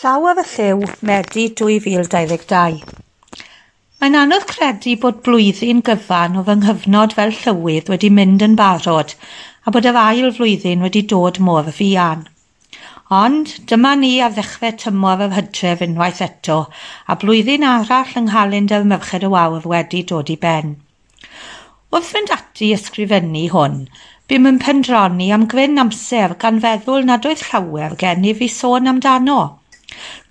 [0.00, 2.84] Llaw af y Lliw, Medi 2022.
[4.00, 9.12] Mae'n anodd credu bod blwyddyn gyfan o fy nghyfnod fel llywydd wedi mynd yn barod
[9.66, 12.24] a bod yr ail flwyddyn wedi dod mor fuan.
[13.18, 16.58] Ond dyma ni a ddechrau tymor yr hydref unwaith eto
[17.04, 20.78] a blwyddyn arall yng nghalendr Merched y Wawr wedi dod i ben.
[21.92, 23.80] Wrth fynd ati ysgrifennu hwn,
[24.32, 28.94] bym yn pendroni am gryn amser gan feddwl nad oedd llawer gen i fi sôn
[28.96, 29.40] amdano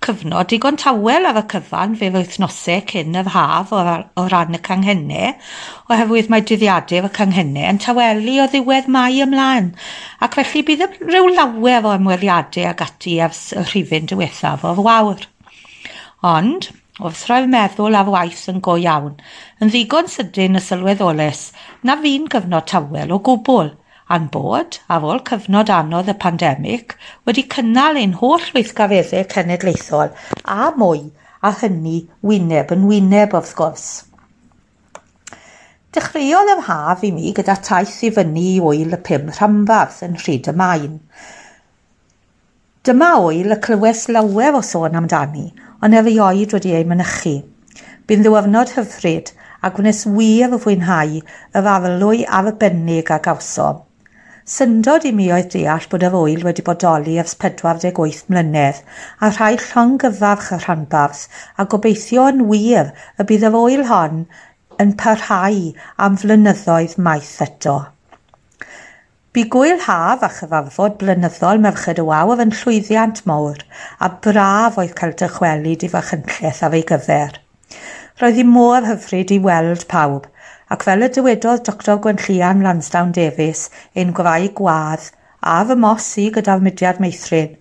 [0.04, 0.48] cyfnod.
[0.50, 3.80] Digon tawel ar y cyfan fe wythnosau cyn yr haf o,
[4.20, 5.32] o ran y canghennau,
[5.90, 9.72] oherwydd mae dyddiadur y canghennau yn tawelu o ddiwedd mai ymlaen,
[10.24, 15.26] ac felly bydd rhyw lawer o ymweliadau ag ati ers y rhifyn diwethaf o'r wawr.
[16.26, 19.14] Ond, wrth roi'r meddwl ar waith yn go iawn,
[19.64, 21.46] yn ddigon sydyn y sylweddoles
[21.86, 23.70] na fi'n gyfnod tawel o gwbl,
[24.10, 26.94] a'n bod, ar ôl cyfnod anodd y pandemig,
[27.28, 30.14] wedi cynnal ein holl weithgareddau cenedlaethol
[30.54, 31.04] a mwy
[31.46, 33.88] a hynny wyneb yn wyneb wrth gwrs.
[35.94, 40.18] Dechreuodd yr haf i mi gyda taith i fyny i wyl y pum rhambarth yn
[40.20, 40.98] rhyd y maen.
[42.86, 45.48] Dyma wyl y clywes lawer o sôn amdani,
[45.82, 47.36] ond erioed wedi ei mynychu.
[48.06, 49.32] Bu'n ddiwrnod hyfryd
[49.62, 51.18] a gwnes wir o fwynhau
[51.58, 53.84] yr arlwy arbennig a gawsom.
[54.50, 58.80] Syndod i mi oedd deall bod yr oil wedi bodoli ers 48 mlynedd
[59.26, 61.20] a rhai llong gyfaf y rhanbarth
[61.62, 64.24] a gobeithio yn wir y bydd yr oil hon
[64.84, 65.60] yn parhau
[66.06, 67.76] am flynyddoedd maith eto.
[69.36, 73.62] Bu gwyl haf a chyfarfod blynyddol Merched y Wawr yn llwyddiant mawr
[74.02, 77.38] a braf oedd cael dychwelyd i fachynlleth ar ei gyfer.
[78.18, 80.26] Roedd hi mor hyfryd i weld pawb–
[80.74, 83.64] ac fel y dywedodd Dr Gwenllian Lansdown Davies
[83.98, 85.08] ein gwrau gwadd
[85.52, 87.56] a fy mos i gyda'r mudiad meithrin,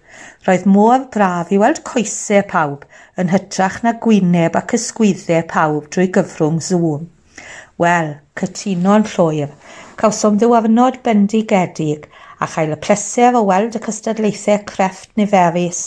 [0.45, 2.85] roedd mor braf i weld coesau pawb
[3.23, 7.07] yn hytrach na gwyneb ac ysgwyddau pawb drwy gyfrwng Zoom.
[7.81, 9.53] Wel, cytuno'n llwyr,
[9.97, 12.05] cawsom ddiwrnod bendigedig
[12.39, 15.79] a chael y pleser o weld y cystadlaethau crefft niferus,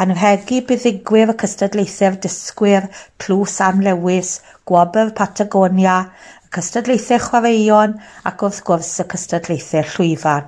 [0.00, 2.86] anrhegu buddigwyr y cystadlaethau'r disgwyr,
[3.20, 5.98] plws Anlewis, gwobr Patagonia
[6.48, 7.94] y cystadlaethau chwaraeon
[8.28, 10.46] ac wrth gwrs y cystadlaethau llwyfan.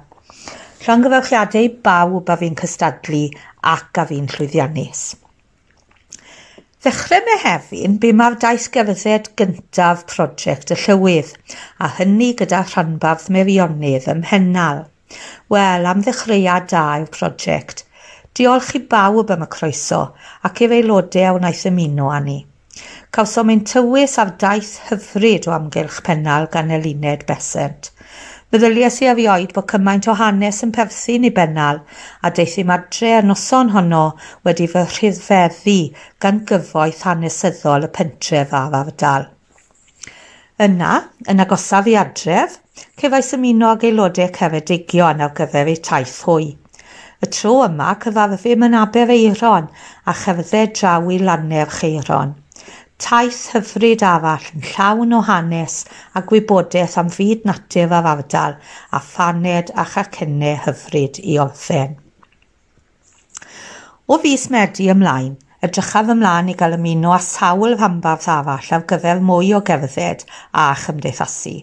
[0.81, 3.27] Llongyfarchiadau bawb a fi'n cystadlu
[3.73, 5.03] ac a fi'n llwyddiannus.
[6.81, 11.35] Ddechrau Mehefin, bu mae'r daith gerdded gyntaf prosiect y Llywydd,
[11.85, 14.87] a hynny gyda rhanbarth Merionydd ym Mhennal.
[15.53, 17.85] Wel, am ddechreuad da yw'r prosiect.
[18.33, 20.01] Diolch i bawb am y croeso
[20.49, 22.39] ac i'r aelodau a wnaeth ymuno â ni.
[23.17, 27.89] Cawsom ein tywys ar daith hyfryd o amgylch pennal gan Elined besent.
[28.55, 31.81] Meddyliais i a fi oed bod cymaint o hanes yn perthyn i bennal
[32.23, 34.03] a deithim adre a noson honno
[34.47, 35.75] wedi fy rhyddfeddu
[36.25, 39.27] gan gyfoeth hanesyddol y pentref a'r ardal.
[40.69, 40.93] Yna,
[41.35, 42.61] yn agosaf i adref,
[43.03, 46.47] cefais ymuno ag aelodau ceredigion ar gyfer eu taith hwy.
[47.27, 49.67] Y tro yma cyfarfym yn Eiron
[50.07, 52.37] a cherdded draw i Laner Cheiron
[53.01, 55.77] taith hyfryd arall yn llawn o hanes
[56.17, 58.57] a gwybodaeth am fyd natur a'r ardal
[58.99, 61.97] a phaned a chacennau hyfryd i orffen.
[64.11, 65.33] O fus Medi ymlaen,
[65.65, 70.69] edrychaf ymlaen i gael ymuno â sawl rhambarth arall ar gyfer mwy o gerdded a
[70.85, 71.57] chymdeithasu.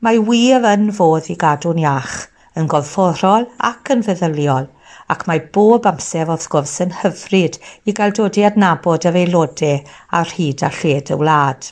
[0.00, 2.18] Mae wir yn fodd i gadw'n iach,
[2.56, 4.72] yn gorfforol ac yn feddyliol–
[5.14, 7.58] ac mae bob amser wrth gwrs yn hyfryd
[7.88, 9.80] i gael dod i adnabod yr aelodau
[10.20, 11.70] ar hyd a lled y wlad.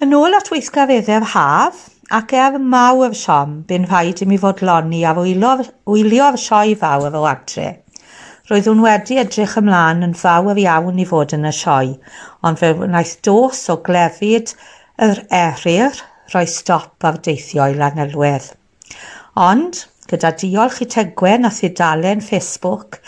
[0.00, 1.80] Yn ôl at weithgareddau'r haf,
[2.18, 7.68] ac er mawr siom bu'n rhaid i mi fodloni ar wylio'r sioe fawr o adre.
[8.50, 11.92] Roedd hwn wedi edrych ymlaen yn fawr iawn i fod yn y sioe,
[12.42, 14.54] ond fe wnaeth dos o glefyd
[15.06, 16.00] yr erir
[16.32, 18.48] rhoi stop ar deithio i lanelwedd.
[19.38, 22.98] Ond, gyda diolch i Tegwen a thudalen Facebook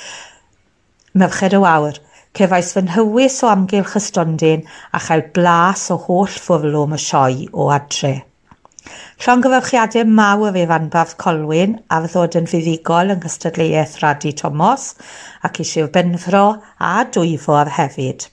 [1.12, 1.98] Merched y Wawr.
[2.32, 4.62] Cefais fy nhywys o amgylch y stondin
[4.96, 8.14] a chael blas o holl ffwrlwm y sioe o adre.
[9.24, 14.88] Llongyfarchiadau mawr e fanbarth Colwyn a ddod yn fuddigol yng Nghystadleuaeth Radu Tomos
[15.48, 16.46] ac i Sir Benfro
[16.88, 18.31] a Dwyfor hefyd.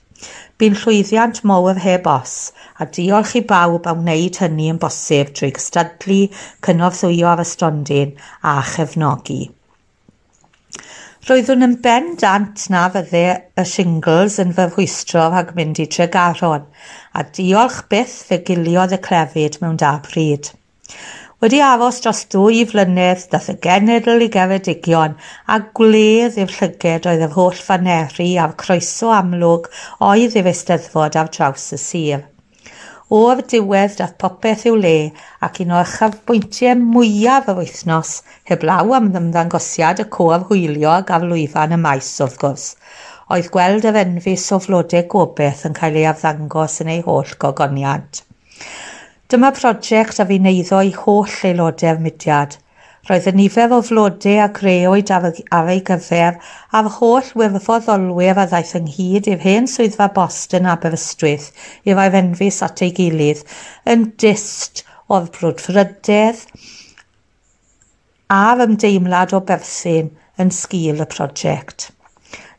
[0.60, 2.34] Bu'n llwyddiant mowr heb os
[2.80, 6.18] a diolch i bawb am wneud hynny yn bosib trwy gystadlu,
[6.66, 8.12] cynorthwyo cynorthwyo'r ystondyn
[8.52, 9.40] a chefnogi.
[11.28, 13.24] Roeddwn yn ben dant na fydde
[13.60, 16.64] y shingles yn fy rhwystro rhag mynd i Tregaron,
[17.12, 20.52] a diolch byth fe giliodd y clefyd mewn da pryd.
[21.40, 25.14] Wedi aros dros dwy flynedd, dath y genedl i gefedigion
[25.54, 29.70] a gwledd i'r llyged oedd yr holl faneri a'r croeso amlwg
[30.10, 32.26] oedd i'r eisteddfod ar draws y sir.
[33.22, 34.94] O'r diwedd dath popeth i'w le
[35.48, 38.14] ac un o chafbwyntiau mwyaf yr wythnos
[38.52, 42.72] heblaw am ddymddangosiad y côr hwyliog ar lwyfan y maes wrth gwrs.
[43.32, 48.26] Oedd gweld yr enfus o flodau gobeith yn cael ei afddangos yn ei holl gogoniad.
[49.30, 52.56] Dyma prosiect a fi neiddo i holl aelodau'r mudiad.
[53.06, 55.28] Roedd y nifer o flodau a greoed ar,
[55.70, 56.40] ei gyfer
[56.74, 61.46] a'r holl wirfodd olwyr a ddaeth ynghyd i'r hen swyddfa Boston yn Aberystwyth
[61.86, 63.44] i'r aifenfus at ei gilydd
[63.94, 66.42] yn dist o'r brwdfrydedd
[68.40, 70.10] a'r ymdeimlad o berthyn
[70.42, 71.92] yn sgil y prosiect.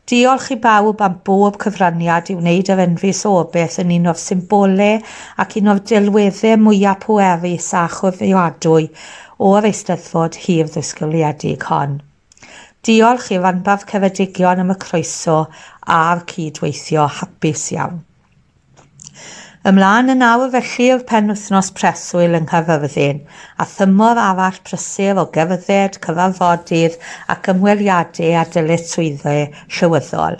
[0.10, 4.20] Diolch i bawb am bob cyfraniad i wneud yr enfus o beth yn un o'r
[4.22, 4.98] symbolau
[5.44, 8.88] ac un o'r delweddau mwyaf pwerus a chwrfiadwy
[9.50, 12.00] o'r Eisteddfod Hir Ddisgybliedig hon.
[12.82, 15.38] Diolch i'r Ranbarth Ceredigion am y croeso
[16.02, 18.02] a'r cydweithio hapus iawn.
[19.70, 23.20] Ymlaen yn awr felly o'r penwythnos preswyl yng Nghaerfyrddin
[23.62, 26.96] a thymor arall prysur o gerdded, cyfarfodydd
[27.36, 29.44] ac ymweliadau a dyletswyddau
[29.76, 30.40] llywyddol.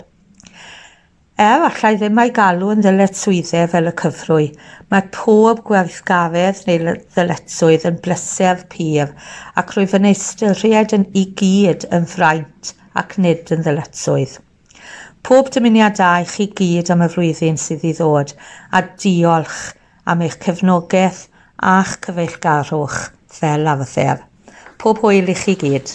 [1.46, 4.50] Er allai ddim ei galw yn ddyletswyddau fel y cyfrwy,
[4.90, 9.14] mae pob gwerthgaredd neu ddyletswydd yn bleser pyr
[9.62, 14.40] ac rwyf yn eistyried yn i gyd yn fraint ac nid yn ddyletswydd.
[15.22, 18.34] Pob dymuniadau chi gyd am y flwyddyn sydd i ddod
[18.74, 19.60] a diolch
[20.10, 21.26] am eich cefnogaeth
[21.72, 22.98] a'ch cyfeillgarwch
[23.38, 24.24] fel arfer.
[24.82, 25.94] Pob hwyl i chi gyd.